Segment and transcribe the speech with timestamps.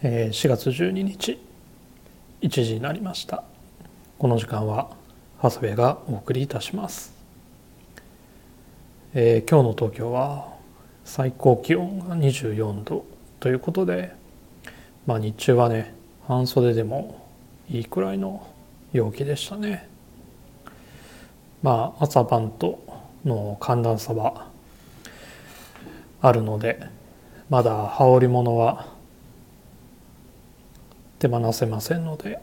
[0.00, 1.40] えー、4月12日
[2.40, 3.42] 1時になりました。
[4.16, 4.90] この時間は
[5.42, 7.12] 長谷部がお送りいたします、
[9.12, 10.54] えー、今日の東京は
[11.04, 13.06] 最高気温が24度
[13.40, 14.12] ということで
[15.04, 15.94] まあ日中はね
[16.28, 17.26] 半袖でも
[17.68, 18.46] いいくらいの
[18.92, 19.88] 陽気でしたね。
[21.60, 22.78] まあ朝晩と
[23.24, 24.46] の寒暖差は
[26.20, 26.86] あるので
[27.50, 28.97] まだ羽織物は
[31.18, 32.40] 手放せませんので。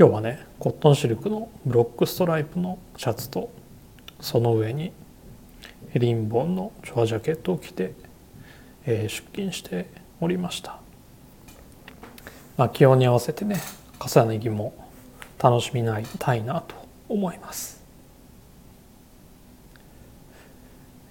[0.00, 3.50] 今日はねコットンシルクのブロックストライプのシャツと
[4.18, 4.92] その上に
[5.92, 7.92] ヘリンボーンのチョアジャケットを着て、
[8.86, 10.78] えー、出勤しておりました、
[12.56, 13.56] まあ、気温に合わせてね
[13.98, 14.72] 重ね着も
[15.38, 16.74] 楽しみたいなと
[17.06, 17.84] 思います。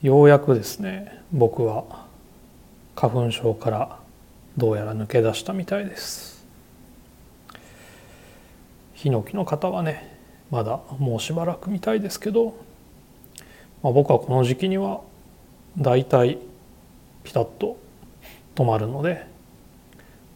[0.02, 2.08] ようやくですね僕は
[2.96, 4.00] 花粉症から
[4.58, 6.46] どうやら抜け出したみたいです
[8.94, 10.18] ヒノキの方はね
[10.52, 12.58] まだもうしばらくみたいですけど、
[13.82, 15.02] まあ、僕はこの時期には
[15.78, 16.38] だいたい
[17.24, 17.78] ピタッと
[18.56, 19.26] 止まるので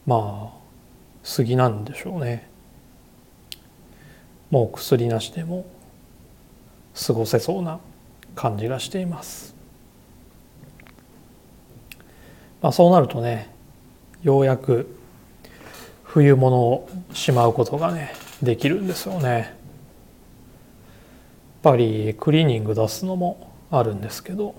[0.06, 0.58] まあ
[1.24, 2.48] 杉なんでしょうね
[4.50, 5.66] もう薬なしでも
[7.08, 7.80] 過ごせそうな
[8.36, 9.56] 感じがしています。
[12.62, 13.53] まあ、そうなるとね
[14.24, 14.96] ようやく
[16.04, 19.30] 冬物をしまうことがねできるんですよね。
[19.30, 19.52] やっ
[21.64, 24.54] ぱりクリーニング出すのもあるんですけど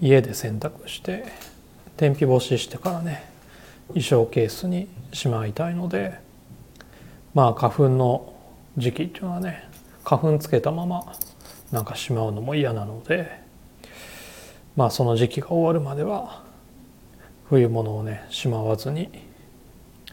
[0.00, 1.24] 家で洗濯して
[1.96, 3.24] 天日干ししてからね
[3.88, 6.20] 衣装ケースにしまいたいので
[7.34, 8.32] まあ花粉の
[8.76, 9.68] 時期っていうのはね
[10.04, 11.12] 花粉つけたまま
[11.72, 13.40] なんかしまうのも嫌なので
[14.76, 16.47] まあその時期が終わるまでは
[17.48, 19.08] 冬物をねしまわずに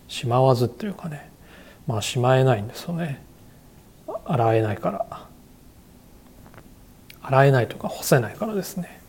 [0.08, 1.30] しまわずっていうかね
[1.88, 3.22] まあしまえないんですよね。
[4.26, 5.28] 洗えないから。
[7.22, 9.02] 洗えないとか干せないからですね。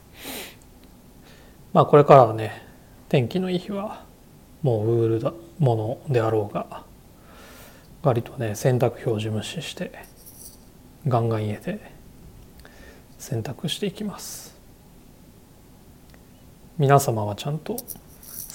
[1.72, 2.62] まあこれからはね
[3.08, 4.04] 天気のいい日は
[4.62, 6.82] もうウールだものであろうが
[8.02, 9.92] 割とね洗濯表示無視して
[11.06, 11.92] ガンガン家で
[13.18, 14.56] 洗濯していきます。
[16.78, 17.76] 皆様はちゃんと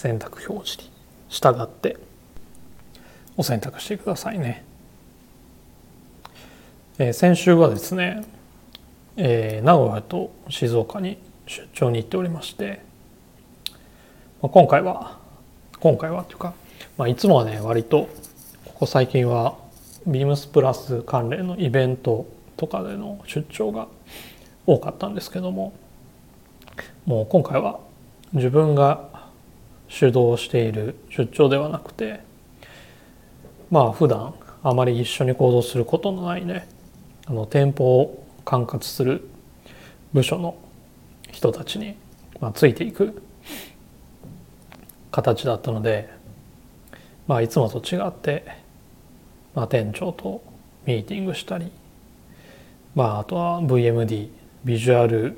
[0.01, 0.91] 選択表示に
[1.29, 1.95] 従って
[3.37, 4.63] お選択してくださいね。
[6.97, 8.25] えー、先週はですね、
[9.15, 12.81] えー、名古屋と静岡に出張に行っておりまして、
[14.41, 15.19] まあ、今回は
[15.79, 16.55] 今回はというか、
[16.97, 18.09] まあ、いつもはね割と
[18.65, 19.55] ここ最近は
[20.07, 22.25] ビームスプラス関連のイベント
[22.57, 23.87] とかでの出張が
[24.65, 25.73] 多かったんですけども
[27.05, 27.79] もう今回は
[28.33, 29.10] 自分が
[29.91, 32.21] 主導している出張ではなくて
[33.69, 36.67] まあ普段あまり一緒に行動することのないね
[37.27, 39.27] あの店舗を管轄する
[40.13, 40.55] 部署の
[41.31, 41.95] 人たちに、
[42.39, 43.21] まあ、ついていく
[45.11, 46.09] 形だったので、
[47.27, 48.45] まあ、いつもと違って、
[49.53, 50.41] まあ、店長と
[50.85, 51.69] ミーティングしたり、
[52.95, 54.29] まあ、あとは VMD
[54.63, 55.37] ビジュアル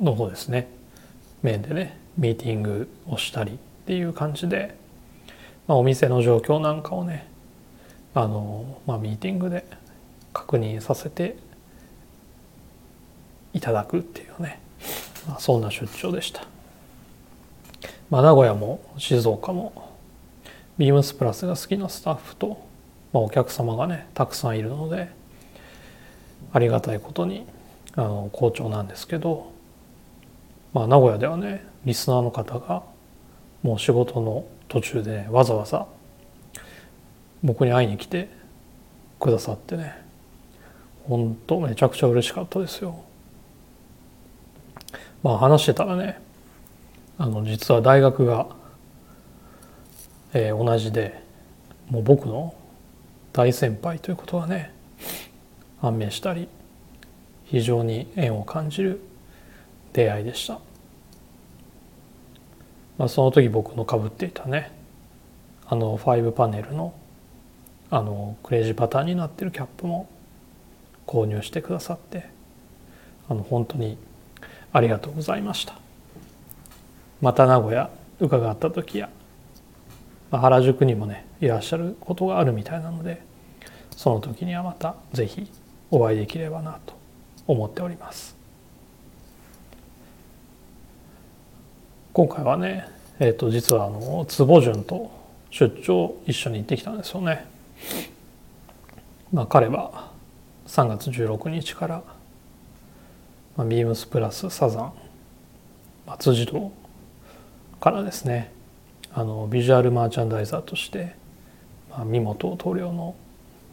[0.00, 0.68] の方ですね。
[1.42, 4.76] 面でねミーティングをしたりっていう感じで、
[5.66, 7.26] まあ、お店の状況なんかをね
[8.14, 9.64] あの、まあ、ミーティングで
[10.32, 11.36] 確認させて
[13.52, 14.60] いただくっていうね、
[15.26, 16.46] まあ、そんな出張でした。
[18.08, 19.90] まあ、名古屋も静岡も
[20.78, 22.62] ビームスプラスが好きなスタッフと、
[23.12, 25.08] まあ、お客様がねたくさんいるので
[26.52, 27.46] ありがたいことに
[27.96, 29.52] あの好調なんですけど、
[30.74, 32.82] まあ、名古屋ではねリスナーの方が
[33.62, 35.86] もう仕事の途中で、ね、わざわざ
[37.42, 38.28] 僕に会いに来て
[39.20, 39.94] くださってね
[41.04, 43.04] 本当めちゃくちゃ嬉しかったですよ。
[45.22, 46.20] まあ話してたらね
[47.18, 48.48] あの実は大学が、
[50.32, 51.22] えー、同じで
[51.88, 52.54] もう僕の
[53.32, 54.72] 大先輩ということがね
[55.80, 56.48] 判明したり
[57.44, 59.00] 非常に縁を感じる
[59.92, 60.58] 出会いでした。
[62.98, 64.70] まあ、その時僕のかぶっていたね
[65.66, 66.94] あの5パネルの
[67.90, 70.08] あのクレイジーパターンになってるキャップも
[71.06, 72.26] 購入してくださって
[73.28, 73.98] あの本当に
[74.72, 75.74] ありがとうございました。
[77.20, 79.10] また名古屋伺った時や、
[80.30, 83.22] まあ、原宿にもねいらっしゃることがあるみたいなので
[83.96, 85.50] その時にはまた是非
[85.90, 86.94] お会いできればなと
[87.46, 88.41] 思っております。
[92.14, 92.86] 今回はね、
[93.20, 95.10] えー、と実はあの坪潤と
[95.48, 97.46] 出張一緒に行ってきたんですよね。
[99.32, 100.10] まあ、彼は
[100.66, 102.02] 3月16日から、
[103.56, 104.92] まあ、ビームスプラスサザン
[106.06, 106.70] 松次堂
[107.80, 108.52] からですね
[109.14, 111.14] あのビジュアルマーチャンダイザーとして、
[111.88, 113.14] まあ、三本棟梁の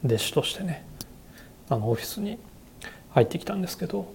[0.06, 0.85] 弟子としてね
[1.68, 2.39] あのオフィスに
[3.09, 4.13] 入ってきたんですけど、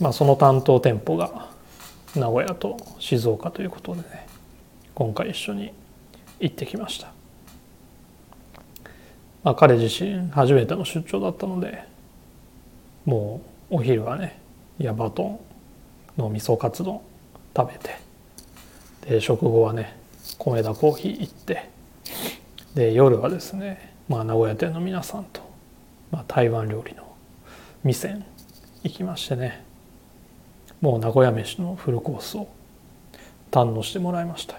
[0.00, 1.51] まあ、その担当店舗が
[2.16, 4.26] 名古屋と静岡ということでね
[4.94, 5.72] 今回一緒に
[6.40, 7.12] 行ってきました。
[9.42, 11.84] まあ、彼自身初めての出張だったので
[13.04, 14.40] もうお昼はね
[14.78, 15.40] ヤバトン
[16.16, 17.00] の味噌カツ丼
[17.56, 17.98] 食べて
[19.08, 19.96] で食後はね
[20.38, 21.68] 米田コーヒー行って
[22.74, 25.40] で夜はですね、まあ、名古屋店の皆さんと、
[26.10, 27.16] まあ、台湾料理の
[27.82, 28.22] 店
[28.84, 29.64] 行きましてね
[30.82, 32.48] もう名古屋飯のフルコースを
[33.50, 34.58] 堪能してもらいました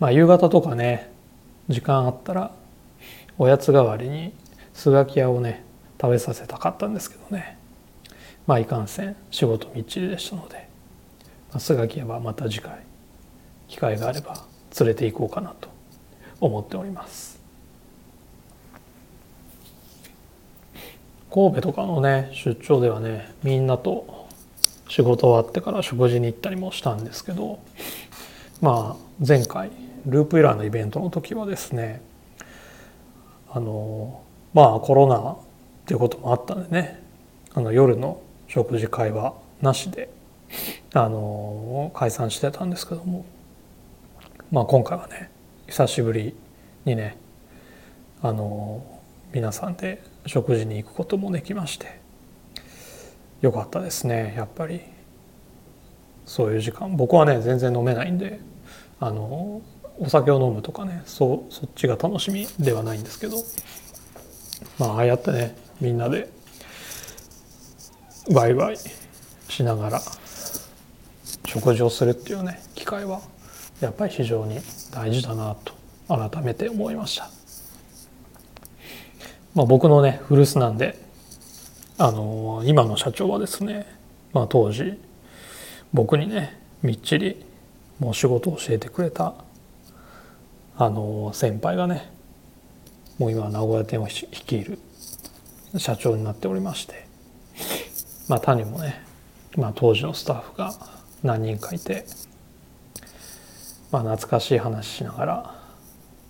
[0.00, 1.12] まあ夕方とかね
[1.68, 2.50] 時間あったら
[3.38, 4.32] おやつ代わりに
[4.72, 5.64] スガキ屋をね
[6.00, 7.56] 食べさせたかったんですけどね。
[8.46, 10.68] まあいかんせん仕事みっちりでしたので、
[11.50, 12.78] まあ、スガキ屋はまた次回
[13.66, 14.44] 機会があれば
[14.78, 15.68] 連れて行こうかなと
[16.40, 17.35] 思っております。
[21.36, 24.26] 神戸とかのね出張ではねみんなと
[24.88, 27.58] 仕事終わってから食事に行ったりもしたんですけど
[28.62, 29.70] まあ前回
[30.06, 32.00] ループエラーのイベントの時はですね
[33.50, 34.22] あの
[34.54, 35.36] まあコロナっ
[35.84, 37.02] ていうこともあったんでね
[37.52, 40.08] あの夜の食事会はなしで
[40.94, 43.26] あの解散してたんですけども
[44.50, 45.30] まあ今回はね
[45.66, 46.34] 久しぶり
[46.86, 47.18] にね
[48.22, 48.95] あの
[49.36, 52.00] 皆さんで食事に行くこともできまして
[53.42, 54.32] よかったですね。
[54.34, 54.80] やっぱり。
[56.24, 56.96] そういう時間。
[56.96, 58.40] 僕はね全然飲めないんで
[58.98, 59.60] あの
[59.98, 63.36] お酒を飲むとかねそうそっちが楽しみではないんですけど
[64.78, 66.30] まあああやってねみんなで
[68.32, 68.78] ワイワイ
[69.50, 70.00] しながら
[71.44, 73.20] 食事をするっていうね機会は
[73.82, 74.60] やっぱり非常に
[74.90, 75.74] 大事だなと
[76.08, 77.45] 改めて思いました。
[79.56, 81.02] まあ、僕のね古巣なんで
[81.96, 83.86] あの今の社長はですね、
[84.34, 85.00] まあ、当時
[85.94, 87.42] 僕にねみっちり
[87.98, 89.32] もう仕事を教えてくれた
[90.76, 92.12] あの先輩がね
[93.18, 94.78] もう今名古屋店を率いる
[95.78, 97.06] 社長になっておりまして
[98.28, 99.02] まあ他にもね、
[99.56, 100.74] まあ、当時のスタッフが
[101.22, 102.04] 何人かいて、
[103.90, 105.54] まあ、懐かしい話しながら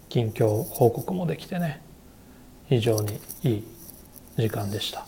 [0.08, 1.84] 近況報告もできてね
[2.68, 3.64] 非常にいい
[4.36, 5.06] 時間でした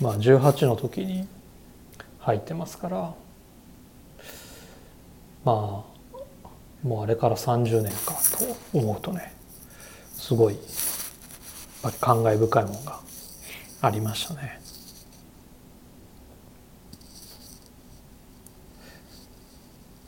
[0.00, 1.26] まあ18の時に
[2.20, 3.14] 入ってますから
[5.44, 5.54] まあ
[6.86, 8.14] もうあれから30年か
[8.72, 9.32] と思うとね
[10.14, 10.58] すごい
[12.00, 13.00] 感慨深いものが
[13.80, 14.60] ありましたね。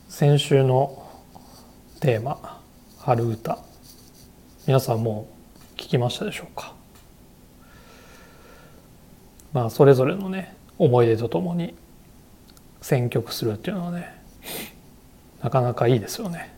[0.09, 1.09] 先週の
[2.01, 2.61] テーマ
[2.99, 3.59] 「春歌」
[4.71, 5.27] 皆さんも
[5.77, 6.75] 聞きましたでしょうか？
[9.53, 11.75] まあそれぞれのね思い出とともに
[12.81, 14.15] 選曲するっていうのはね
[15.43, 16.55] なかなかいいですよね。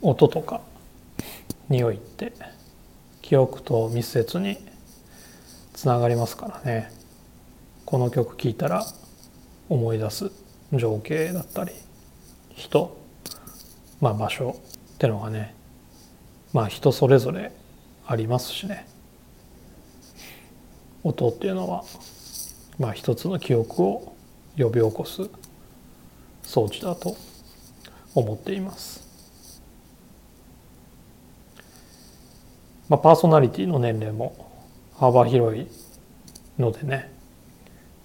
[0.00, 0.62] 音とか
[1.68, 2.32] 匂いって
[3.20, 4.56] 記憶と密接に
[5.74, 6.90] つながりますからね
[7.84, 8.86] この曲聴いたら
[9.68, 10.32] 思い出す
[10.72, 11.72] 情景だったり
[12.54, 13.03] 人、
[14.00, 14.56] まあ、場所
[14.94, 15.54] ってのがね
[16.52, 17.52] まあ人それぞれ
[18.06, 18.86] ありますしね
[21.02, 21.84] 音っていうのは
[22.78, 24.14] まあ一つの記憶を
[24.56, 25.28] 呼び起こす
[26.42, 27.16] 装置だと
[28.14, 29.02] 思っています。
[32.88, 34.36] まあ、パーソナリティの年齢も
[34.96, 35.66] 幅広い
[36.58, 37.10] のでね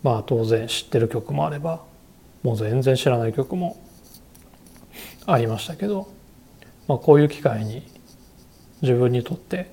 [0.03, 1.83] まあ当然知ってる曲もあれば
[2.43, 3.77] もう全然知らない曲も
[5.31, 6.11] ありましたけど、
[6.87, 7.87] まあ、こういう機会に
[8.81, 9.71] 自分にとって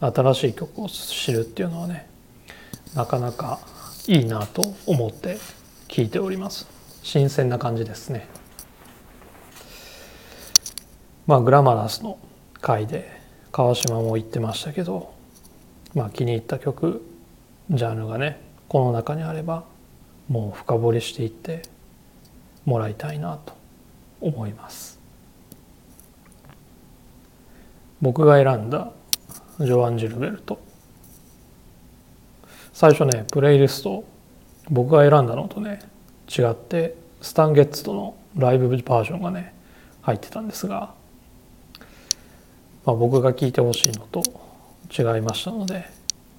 [0.00, 2.08] 新しい曲を知るっていうのはね
[2.94, 3.60] なかなか
[4.06, 5.38] いいなと思って
[5.88, 6.66] 聞いております。
[7.02, 8.28] 新鮮な感じですね。
[11.26, 12.18] まあグラマラスの
[12.60, 13.20] 回で
[13.52, 15.12] 川島も言ってましたけど、
[15.94, 17.02] まあ、気に入った曲
[17.70, 19.64] ジャンルがねこの中にあれば
[20.28, 21.62] もう深掘りしていって
[22.64, 23.59] もらいたいなと
[24.20, 24.98] 思います。
[28.00, 28.92] 僕が選んだ
[29.58, 30.58] ジョアン・ジルベルト。
[32.72, 34.04] 最初ねプレイリスト
[34.70, 35.80] 僕が選んだのとね
[36.28, 39.52] 違ってスタンゲッツとのライブバージョンがね
[40.00, 40.94] 入ってたんですが、
[42.86, 44.22] まあ、僕が聞いてほしいのと
[44.90, 45.84] 違いましたので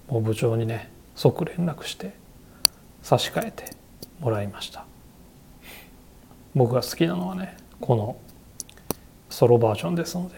[0.07, 2.13] もう部長にね即連絡して
[3.03, 3.65] 差し替えて
[4.19, 4.85] もらいました。
[6.55, 8.15] 僕が好きなのはねこの
[9.29, 10.35] ソロバージョンですので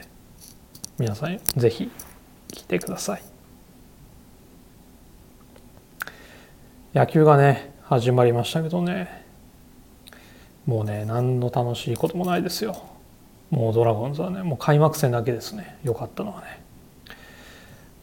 [0.98, 1.92] 皆さんぜひ
[2.52, 3.24] 聴いてください。
[6.94, 9.26] 野球がね始まりましたけどね
[10.66, 12.82] もうね何の楽しいこともないですよ。
[13.52, 15.78] もうドラゴンズはねもう開幕戦だけですね。
[15.84, 16.64] 良かったのはね。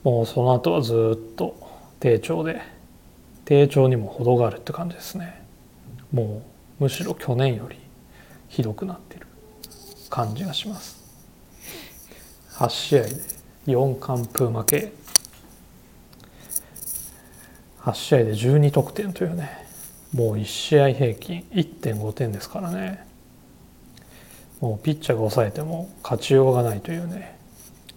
[0.04, 1.56] もうその後はずっと
[1.98, 2.60] 低調で
[3.44, 5.42] 低調にも程があるって感じですね。
[6.12, 6.42] も
[6.78, 7.78] うむしろ去年より
[8.48, 9.26] ひどくなってる。
[10.10, 11.00] 感じがします。
[12.54, 13.10] 8試合で
[13.66, 14.92] 4完封負け。
[17.80, 19.66] 8試合で12得点というね。
[20.12, 21.46] もう1試合平均。
[21.52, 23.06] 1.5点ですからね。
[24.60, 27.38] もうピッチャーが抑えても勝ちようがないというね。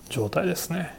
[0.09, 0.95] 状態ですね。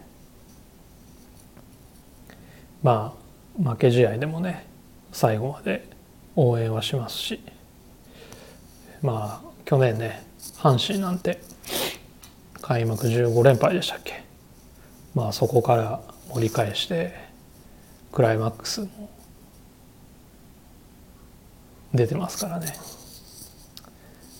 [2.82, 3.14] ま
[3.58, 4.66] あ負け試合でもね
[5.12, 5.88] 最後まで
[6.36, 7.40] 応援はしますし。
[9.00, 11.40] まあ去年ね阪神なんて。
[12.66, 14.24] 開幕15連敗でしたっけ。
[15.14, 16.00] まあそこから
[16.32, 17.14] 盛り返して
[18.10, 19.10] クライマックスも
[21.92, 22.74] 出てますからね。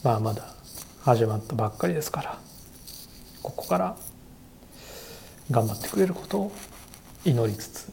[0.02, 0.54] まあまだ
[1.02, 2.38] 始まったばっかりですから
[3.42, 3.96] ここから
[5.50, 6.52] 頑張ってくれることを
[7.26, 7.92] 祈りつつ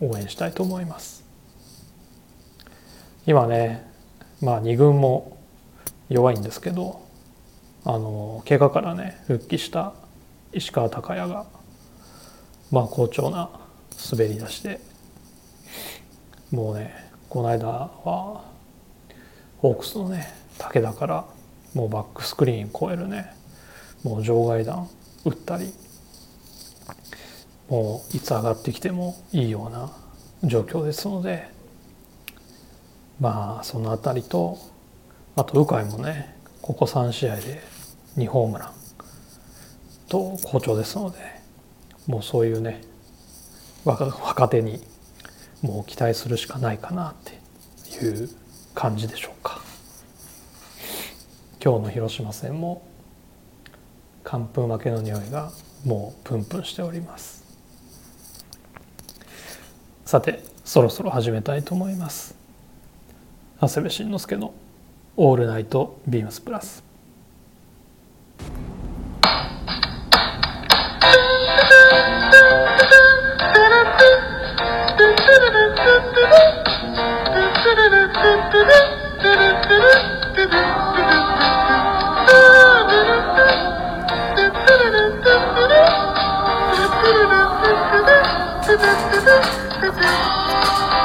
[0.00, 1.24] 応援したいと思います。
[3.26, 3.89] 今ね
[4.40, 5.36] まあ2軍も
[6.08, 7.00] 弱いんですけど
[7.84, 9.94] あの怪我からね復帰した
[10.52, 11.46] 石川昂弥が
[12.70, 13.50] まあ好調な
[14.10, 14.80] 滑り出して
[16.50, 16.94] もうね
[17.28, 18.44] この間は
[19.58, 20.26] ホークスのね
[20.58, 21.24] 武田から
[21.74, 23.32] もうバックスクリーン越えるね
[24.02, 24.88] もう場外弾
[25.24, 25.72] 打ったり
[27.68, 29.92] もういつ上がってきてもいいような
[30.42, 31.48] 状況ですので
[33.20, 34.58] まあその辺りと
[35.36, 37.60] あと鵜飼もねここ3試合で
[38.16, 38.72] 2ホームラン
[40.08, 41.18] と好調ですので
[42.06, 42.82] もうそういうね
[43.84, 44.80] 若手に
[45.62, 48.28] もう期待するしかないかなっていう
[48.74, 49.60] 感じでしょうか。
[51.62, 52.82] 今日の広島戦も
[54.24, 55.52] 完封負けの匂いが
[55.84, 57.44] もうプンプンしております。
[60.06, 62.39] さてそろそろ始めたいと思います。
[63.60, 64.54] 長谷部慎之介の
[65.18, 66.82] 「オールナイトビームスプラス」
[68.40, 68.46] こ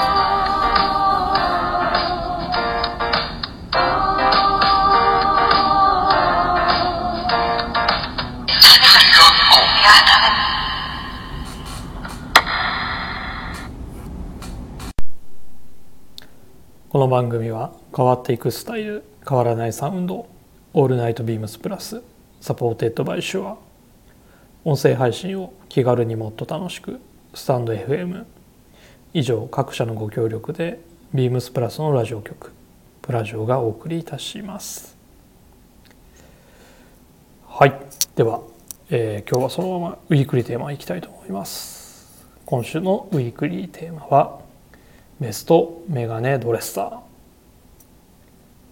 [17.05, 20.27] の番組は変わっていくスタイル変わらないサウンド
[20.73, 22.01] All Night BEAMS PLUS
[22.41, 23.57] supported by Shure
[24.63, 26.99] 音声配信を気軽にもっと楽しく
[27.35, 28.25] スタンド FM
[29.13, 30.79] 以上各社のご協力で
[31.13, 32.51] ビームスプラスのラジオ局
[33.03, 34.97] プラジオがお送りいたします。
[37.47, 37.79] はい。
[38.15, 38.41] では、
[38.89, 42.25] えー、今日はそのままウィークリーテーマいきたいと思います。
[42.47, 44.44] 今週のウィークリーテーマは
[45.17, 47.01] ベストメガネドレッサ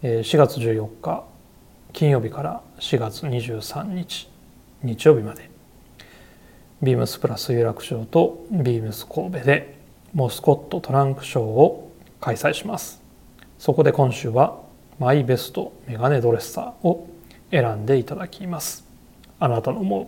[0.02, 0.20] ー。
[0.20, 1.24] 4月14日
[1.94, 4.30] 金曜日から4月23日
[4.84, 5.50] 日曜日まで。
[6.82, 9.78] ビームスプラス有楽町とビームス神戸で
[10.14, 13.02] モスコットトランクショーを開催します。
[13.58, 14.60] そこで今週は
[15.00, 17.08] マイベストメガネドレッサーを
[17.52, 18.86] 選んでいただきます。
[19.40, 20.08] あなたの思う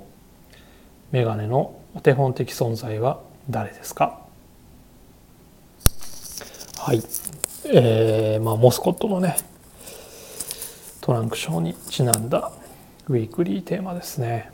[1.13, 4.24] メガネのお手本的存在は誰ですか？
[6.85, 7.01] はい、
[7.65, 9.37] えー、まあモスコットのね
[11.01, 12.51] トランクショーにちなんだ
[13.07, 14.51] ウィークリーテーマですね、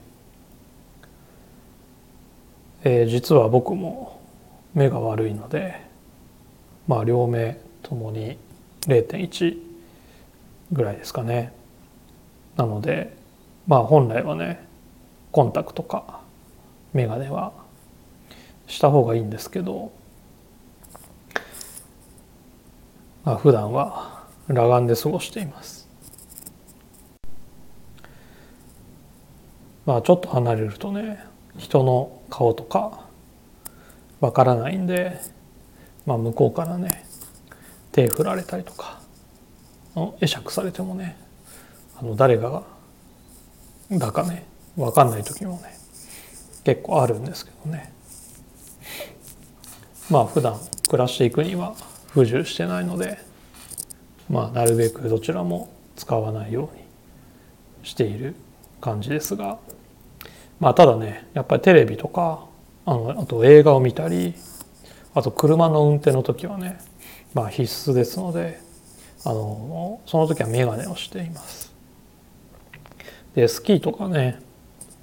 [2.85, 4.21] えー、実は僕も
[4.73, 5.75] 目が悪いので
[6.88, 8.38] まあ両目ともに
[8.83, 9.57] 0.1
[10.71, 11.51] ぐらいですかね。
[12.55, 13.13] なので
[13.67, 14.65] まあ本来はね
[15.33, 16.21] コンタクトか
[16.93, 17.51] 眼鏡は
[18.67, 19.91] した方がいいんですけど、
[23.23, 25.87] まあ、普段は裸眼で過ごしています。
[29.85, 31.23] まあちょっと離れるとね
[31.57, 33.05] 人の顔とか
[34.19, 35.19] わからないんで、
[36.05, 37.03] まあ、向こうからね
[37.91, 39.01] 手振られたりとか
[40.19, 41.17] 会釈されてもね
[41.99, 42.63] あの誰が
[43.91, 45.75] だかね分かんない時もね
[46.63, 47.91] 結構あるんですけどね。
[50.09, 50.59] まあ普段
[50.89, 51.75] 暮らしていくには
[52.13, 53.18] 不自由してないので
[54.30, 56.84] まあなるべくどちらも使わないように
[57.84, 58.36] している
[58.80, 59.60] 感じですが
[60.60, 62.46] まあただねやっぱりテレビとか
[62.86, 64.34] あのあと映画を見たり
[65.13, 66.80] あと車の運転の時はね
[67.34, 68.60] まあ必須ですので
[69.24, 71.72] あのその時は眼鏡をしています。
[73.36, 74.41] でスキーとかね、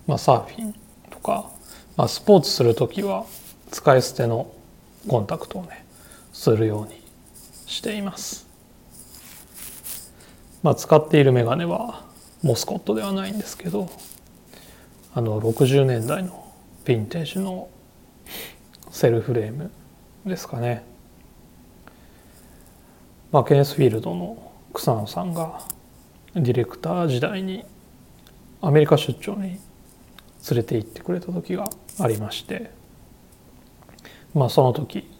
[0.07, 0.75] まあ、サーフィン
[1.11, 1.50] とか、
[1.97, 3.25] まあ、スポーツする時は
[3.71, 4.53] 使い捨ての
[5.07, 5.87] コンタクトをね
[6.33, 6.98] するように
[7.68, 8.48] しています。
[10.62, 12.04] まあ、使っている眼鏡は
[12.42, 13.88] モスコットではないんですけど
[15.14, 16.52] あの60年代の
[16.84, 17.68] ヴィンテージの
[18.90, 19.70] セルフレーム
[20.26, 20.84] ですかね。
[23.30, 25.60] まあ、ケネスフィールドの草野さんが
[26.34, 27.64] ディレクター時代に
[28.62, 29.60] アメリカ出張に連
[30.52, 31.68] れて行ってくれた時が
[32.00, 32.70] ありまして
[34.34, 35.10] まあその時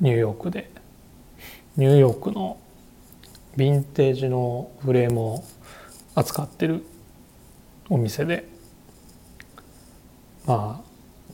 [0.00, 0.70] ニューヨークで
[1.76, 2.56] ニューヨークの
[3.56, 5.44] ヴィンテージのフレームを
[6.14, 6.84] 扱ってる
[7.88, 8.48] お店で
[10.46, 10.84] まあ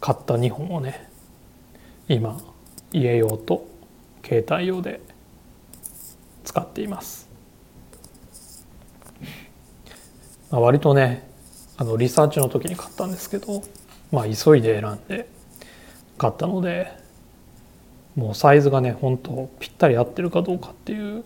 [0.01, 1.11] 買った2本をね
[2.09, 2.41] 今
[2.91, 3.69] 家用と
[4.25, 5.03] 携帯用で
[6.45, 7.29] 使っています、
[10.51, 11.29] まあ、割とね
[11.77, 13.63] あのリサーチの時に買ったんですけど
[14.11, 15.29] まあ急いで選んで
[16.17, 17.00] 買ったので
[18.17, 21.25] もうサイズがね本当ぴったり合ってるかどうかっていう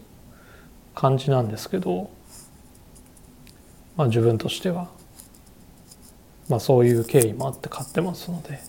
[0.95, 2.11] 感じなんですけど
[3.97, 4.89] まあ自分としては
[6.49, 8.61] まあそういう経緯もあって買ってますので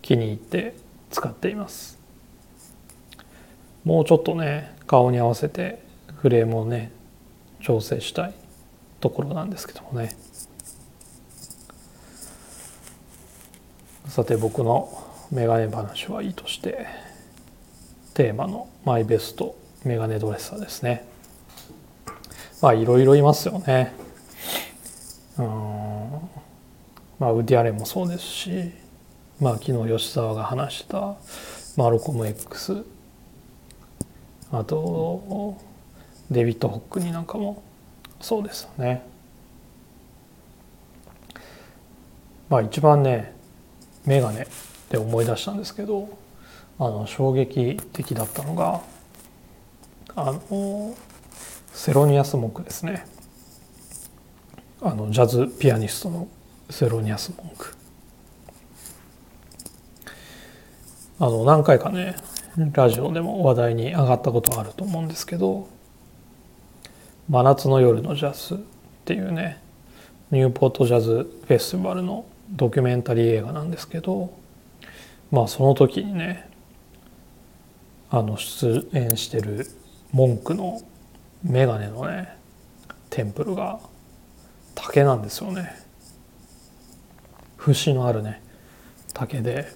[0.00, 0.74] 気に入って
[1.10, 1.98] 使っています。
[3.84, 5.82] もうちょっとね顔に合わせて
[6.16, 6.92] フレームをね
[7.60, 8.34] 調整したい
[9.00, 10.16] ところなんですけどもね。
[14.06, 14.90] さて僕の
[15.30, 16.86] メガネ話はいいとして
[18.18, 21.06] テーマのマイベストメガネドレッサーですね。
[22.60, 23.94] まあいろいろいますよね。
[25.38, 25.44] うん。
[27.20, 28.72] まあウディアレンもそうですし
[29.38, 31.14] まあ昨日吉沢が話した
[31.76, 32.84] マルコム X
[34.50, 35.56] あと
[36.28, 37.62] デビッド・ホックニーなんかも
[38.20, 39.06] そうですよね。
[42.48, 43.32] まあ一番ね
[44.04, 44.48] メガネ
[44.90, 46.08] で思い出したんですけど
[46.78, 48.82] あの衝撃的だったのが
[50.14, 50.94] あの
[51.72, 53.06] セロニアス・モンクですね。
[54.80, 56.28] あのジャズピアニストの
[56.70, 57.74] セロニアス・モンク。
[61.20, 62.16] あの何回かね
[62.72, 65.66] ラジオでも話題に上がったことあると思うんですけど
[67.28, 68.58] 「真夏の夜のジャズ」っ
[69.04, 69.60] ていうね
[70.30, 74.30] ニューポートジャズフェスティバルのドキュメンタリー映画なんですけど
[75.32, 76.47] まあその時にね
[78.10, 79.66] あの出演してる
[80.12, 80.80] 文句の
[81.44, 82.36] 眼鏡のね
[83.10, 83.80] テンプルが
[84.74, 85.70] 竹なんですよね。
[87.56, 88.42] 節のあるね
[89.12, 89.66] 竹で。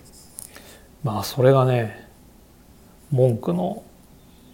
[1.02, 2.08] まあそれがね
[3.10, 3.82] 文句の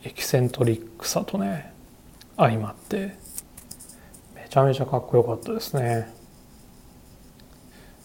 [0.03, 1.73] エキセントリックさとね
[2.37, 3.17] 相まって
[4.35, 6.13] めちゃめちゃかっこよかったですね。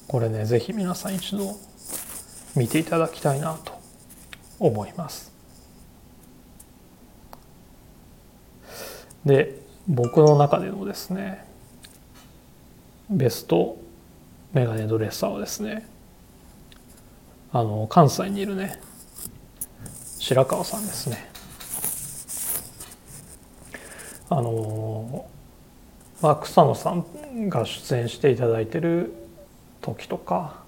[0.08, 1.56] これね是非皆さん一度
[2.56, 3.74] 見ていただきたいなと
[4.60, 5.33] 思います。
[9.26, 11.46] で僕の中でのですね
[13.10, 13.78] ベスト
[14.54, 15.88] メガネドレッサーはですね
[17.52, 18.80] あの関西にいるね
[20.20, 21.30] 白川さんですね。
[24.30, 25.26] あの
[26.22, 29.14] まあ草野さんが出演していただいてる
[29.82, 30.64] 時とか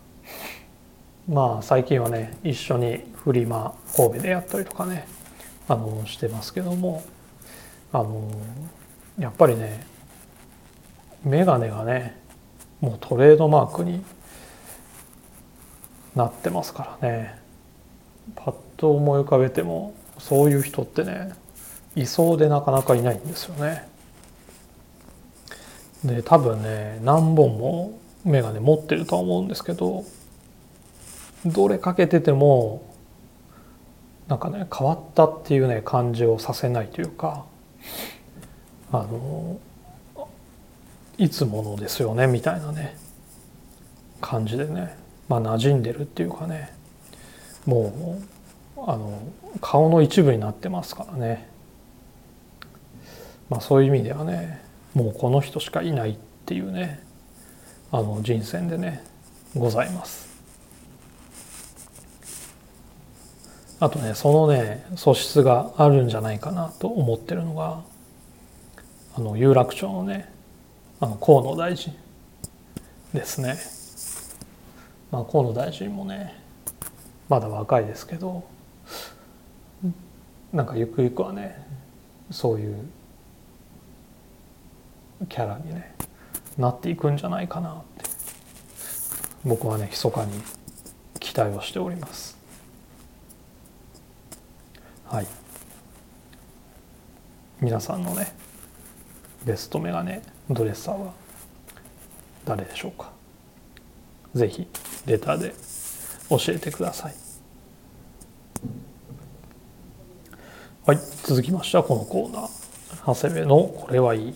[1.28, 5.08] まあ最近はね一緒にフリマ神戸でやったりとかね
[5.68, 7.04] あのしてますけども。
[7.96, 8.30] あの
[9.18, 9.86] やっぱりね
[11.24, 12.20] 眼鏡がね
[12.82, 14.04] もうトレードマークに
[16.16, 17.40] なってますからね
[18.36, 21.34] パッと思い浮かべてもそういう人ってね
[21.96, 23.88] いそうでなかなかいないんですよね。
[26.04, 30.04] で多分ね何本も眼鏡持ってるとは思うんですけど
[31.46, 32.94] どれかけてても
[34.28, 37.46] なんかね変わったっていうね感じをさせないというか
[38.92, 39.60] あの
[41.18, 42.98] いつものですよねみたいなね
[44.22, 46.74] 感じでねまあ馴染んでるっていうかね
[47.66, 48.22] も
[48.78, 49.22] うあの
[49.62, 51.48] 顔の一部になってますからね。
[53.50, 54.62] まあそういう意味ではね
[54.94, 57.02] もうこの人しかいないっていうね
[57.92, 59.04] あの人選でね
[59.56, 60.25] ございます。
[63.80, 67.84] あとねそのね素質があるんじゃないかなと思ってるのが
[69.18, 70.32] あの有楽町のね
[71.00, 71.94] あの河野大臣
[73.14, 73.58] ですね、
[75.12, 76.38] まあ、河野大臣もね
[77.28, 78.46] まだ若いですけど
[80.54, 81.62] なんかゆくゆくはね
[82.32, 82.78] そういう
[85.28, 85.94] キャラにね
[86.58, 88.06] なっていくんじゃないかなって
[89.44, 90.32] 僕はね密かに
[91.20, 92.35] 期待をしております。
[95.16, 95.28] はい。
[97.62, 98.36] 皆さんのね
[99.46, 101.14] ベストメガネドレッサーは
[102.44, 103.14] 誰でしょうか？
[104.34, 104.68] ぜひ
[105.06, 105.54] レターで
[106.30, 107.16] 教えてください。
[110.86, 112.50] はい続きましてはこのコーナー。
[113.06, 114.34] 長谷部のこれはいい、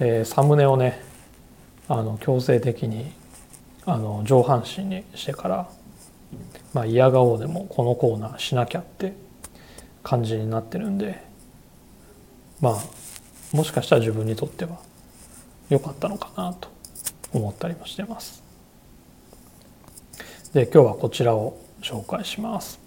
[0.00, 1.02] えー、サムネをね
[1.86, 3.12] あの強制的に
[3.84, 5.68] あの上半身にしてから
[6.72, 9.14] まあ嫌顔でもこのコーナーしなきゃって
[10.02, 11.22] 感じになってるんで
[12.60, 12.82] まあ
[13.56, 14.78] もしかしたら自分にとっては
[15.68, 16.68] 良かったのかなと
[17.32, 18.42] 思ったりもしてます。
[20.52, 22.78] で今日はこちらを紹介します。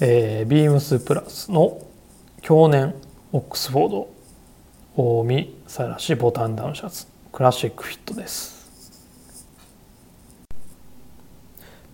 [0.00, 1.78] えー、ビームスプラスの
[2.40, 2.94] 去年
[3.32, 8.59] オックスフォード近江さらしボタンダウンシャツクラシックフィットです。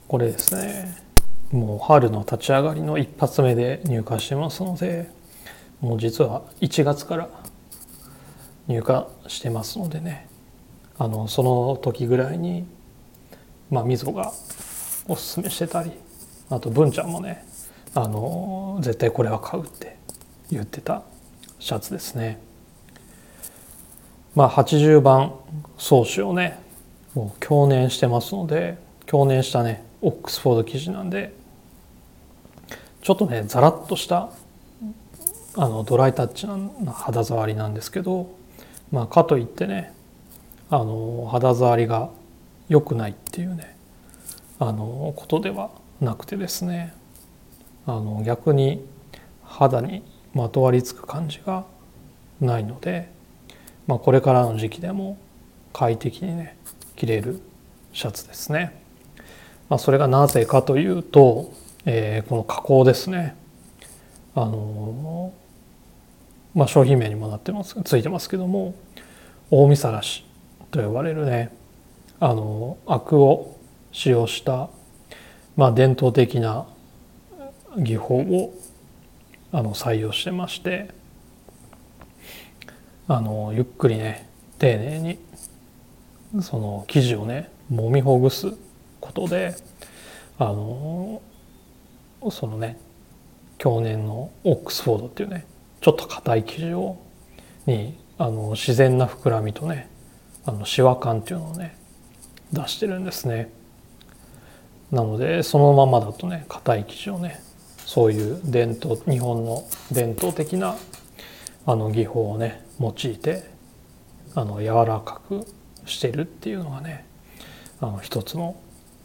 [0.08, 0.96] これですね。
[1.52, 5.12] もう春の立ち上がりの一発目で入荷してますので
[5.80, 7.30] もう実は1月から
[8.68, 10.28] 入荷してますのでね。
[11.00, 12.66] あのその時ぐらいに
[13.70, 14.32] まあみぞが
[15.08, 15.92] おすすめしてたり
[16.50, 17.46] あと文ちゃんもね
[18.00, 19.98] あの絶対これは買うって
[20.52, 21.02] 言ってた
[21.58, 22.40] シャツですね。
[24.36, 25.34] まあ80番
[25.80, 26.60] 総種をね
[27.16, 31.34] もう強年してますので強年したねオックスフォード生地なんで
[33.02, 34.30] ちょっとねザラッとした
[35.56, 38.30] あのドライタッチな肌触りなんですけど、
[38.92, 39.92] まあ、かといってね
[40.70, 42.12] あの肌触りが
[42.70, 43.76] 良くないっていうね
[44.60, 46.94] あのことではなくてですね
[47.88, 48.86] あの逆に
[49.44, 51.66] 肌にまとわりつく感じが
[52.42, 53.10] ないので、
[53.88, 55.18] まあ、これからの時期でも
[55.74, 56.58] 快適にね
[56.96, 57.42] 着れる
[57.94, 58.80] シャツですね。
[59.70, 61.52] まあ、それがなぜかというと、
[61.86, 63.36] えー、この加工ですね。
[64.36, 65.34] あの
[66.54, 68.76] まあ、商品名にもなってますついてますけども
[69.50, 70.26] 大見さらし
[70.72, 71.52] と呼ばれるね
[72.20, 73.58] あのアクを
[73.92, 74.70] 使用した、
[75.56, 76.68] まあ、伝統的な
[77.78, 78.54] 技法を
[79.52, 80.90] あの採用してまして
[83.08, 84.28] あのゆっくりね
[84.60, 85.20] 丁寧に
[86.42, 88.52] その生地をね揉みほぐす
[89.00, 89.56] ことで
[90.40, 91.22] あの
[92.32, 92.80] そのね
[93.58, 95.46] 去年のオックスフォードっていうね
[95.82, 96.98] ちょっと硬い生地を
[97.66, 99.90] にあの自然な膨らみとね
[100.46, 101.78] あのシワ感っていうのをね
[102.52, 103.52] 出してるんですね。
[104.92, 107.42] なのでそのままだとね硬い生地をね
[107.88, 110.76] そういう伝統日本の伝統的な
[111.66, 113.50] あの技法をね用いて
[114.36, 115.48] あの柔らかく
[115.86, 117.06] してるっていうのがね
[117.80, 118.58] あの一つの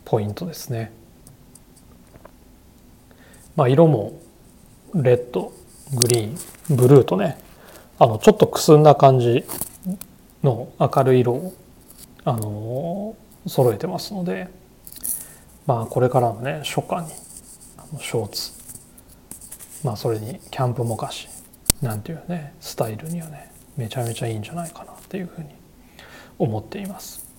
[0.04, 0.90] ポイントですね。
[3.54, 4.20] まあ、色も
[4.94, 5.52] レッド
[5.94, 7.38] グリーンブルーとね
[8.00, 9.44] あのちょっとくすんだ感じ
[10.42, 11.54] の明るい色を
[12.24, 13.14] あの
[13.46, 14.48] 揃えてますので
[15.68, 17.10] まあこれからのね初夏に
[18.00, 18.61] ショーツ
[19.84, 21.28] まあそれにキャンプもかし
[21.80, 25.48] なんていうねスタイルにはねめちゃめちゃいいんじゃないかなっていうふうに
[26.38, 27.30] 思っています。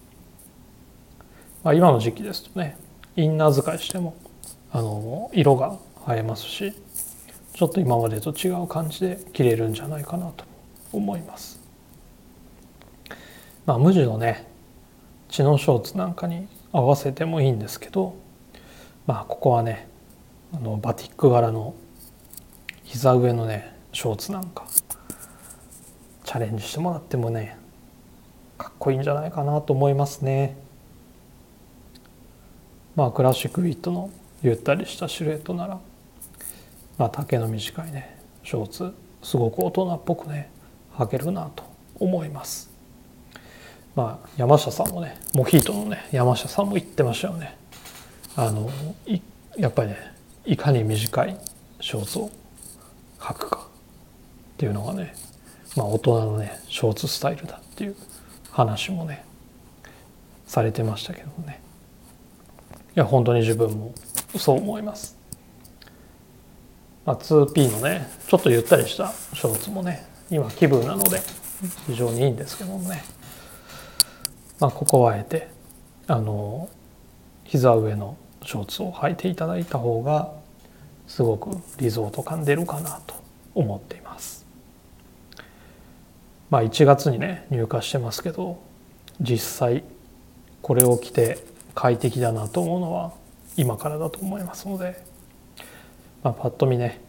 [1.64, 2.78] まあ、今の時期ですとね
[3.16, 4.16] インナー使いしても
[4.72, 5.78] あの色が
[6.10, 6.74] 映えますし
[7.54, 10.44] ちょっと今までと違う感じで着れるんじゃないかなと
[10.92, 11.62] 思います。
[13.66, 14.46] まあ、無地のね
[15.30, 18.16] チノショーツなんかに合わせてもいいんですけど
[19.06, 19.88] まあここはね
[20.54, 21.74] あのバティック柄の
[22.94, 24.68] 膝上のねショーツなんか
[26.24, 27.58] チャレンジしてもらってもね
[28.56, 30.56] かっこいいんじゃないかなと思いますね。
[32.96, 34.12] まあクラシックウィットの
[34.44, 35.80] ゆったりしたシルエットなら
[37.00, 40.52] まあ丈の短いねショーツすごく大人っぽくね
[40.94, 41.64] 履けるなと
[42.00, 42.70] 思います。
[43.96, 47.58] まあ山下さんもねモヒートのね山下さんも言ってましたよね。
[48.36, 48.70] あの
[49.58, 49.98] やっぱりね
[50.46, 51.36] いかに短い
[51.82, 52.30] ショーツを
[53.24, 53.68] 履くか。
[54.54, 55.14] っていうのがね
[55.76, 57.96] まあ大人のねショーツスタイルだっていう
[58.52, 59.26] 話もね
[60.46, 61.62] されてましたけどね。
[62.96, 63.94] いや本当に自分も
[64.38, 65.18] そう思います、
[67.06, 71.20] まあ、2P のねちょっとゆったりしたショーツもね今気分なので
[71.88, 73.04] 非常にいいんですけどもね。
[74.60, 75.48] まあここはあえて
[76.08, 76.70] あの
[77.44, 80.32] 膝上のショーツを履いていただいた方が
[81.08, 83.16] すごくリゾート感出るかなと
[83.56, 84.46] 思っています。
[86.50, 88.62] まあ1月にね入荷してますけど
[89.20, 89.84] 実際
[90.62, 91.40] これを着て
[91.74, 93.14] 快適だなと思うのは
[93.58, 95.04] 今からだと思いますので、
[96.24, 97.02] まあ、パッと見ね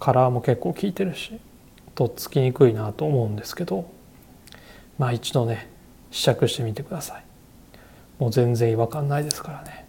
[0.00, 1.38] カラーも結構効いてるし
[1.94, 3.90] とっつきにくいなと思うんですけど
[4.98, 5.70] まあ一度ね
[6.10, 7.24] 試着してみてください。
[8.18, 9.83] もう全然違和感ないですからね。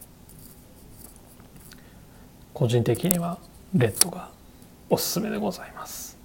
[2.56, 3.38] 個人的には
[3.76, 4.30] レッドが
[4.90, 6.18] おすすめでございます。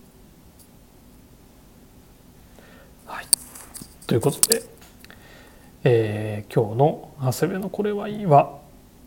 [3.04, 3.26] はい。
[4.06, 4.62] ということで
[5.82, 8.58] えー、今日の長谷部のこれはいいは、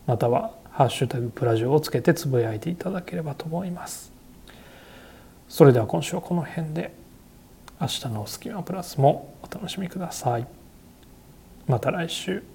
[0.06, 4.14] またはハッシュタグプラジオをつけてつぶやいていただければと思います。
[5.50, 6.94] それでは今週はこの辺で
[7.80, 10.48] 明日のスキマプラスもお楽しみください。
[11.68, 12.55] また来週。